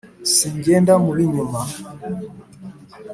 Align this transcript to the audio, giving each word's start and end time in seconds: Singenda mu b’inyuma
Singenda 0.35 0.93
mu 1.03 1.11
b’inyuma 1.15 1.61